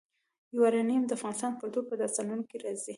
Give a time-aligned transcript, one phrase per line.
[0.55, 2.89] یورانیم د افغان کلتور په داستانونو کې راځي.